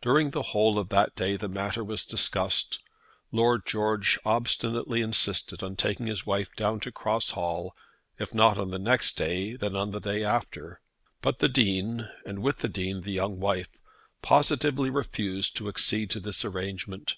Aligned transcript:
During 0.00 0.30
the 0.30 0.44
whole 0.54 0.78
of 0.78 0.88
that 0.88 1.14
day 1.14 1.36
the 1.36 1.46
matter 1.46 1.84
was 1.84 2.06
discussed. 2.06 2.78
Lord 3.30 3.66
George 3.66 4.18
obstinately 4.24 5.02
insisted 5.02 5.62
on 5.62 5.76
taking 5.76 6.06
his 6.06 6.24
wife 6.24 6.48
down 6.56 6.80
to 6.80 6.90
Cross 6.90 7.32
Hall, 7.32 7.76
if 8.18 8.32
not 8.32 8.56
on 8.56 8.70
the 8.70 8.78
next 8.78 9.18
day, 9.18 9.54
then 9.54 9.76
on 9.76 9.90
the 9.90 10.00
day 10.00 10.24
after. 10.24 10.80
But 11.20 11.40
the 11.40 11.50
Dean, 11.50 12.08
and 12.24 12.38
with 12.38 12.60
the 12.60 12.68
Dean 12.70 13.02
the 13.02 13.12
young 13.12 13.40
wife, 13.40 13.68
positively 14.22 14.88
refused 14.88 15.54
to 15.58 15.68
accede 15.68 16.08
to 16.12 16.20
this 16.20 16.46
arrangement. 16.46 17.16